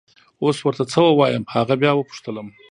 اوس 0.43 0.57
ور 0.65 0.75
ته 0.79 0.83
څه 0.91 0.99
ووایم! 1.05 1.43
هغه 1.55 1.73
بیا 1.81 1.91
وپوښتلم. 1.95 2.47